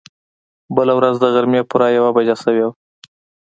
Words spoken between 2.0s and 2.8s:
بجه شوې وه.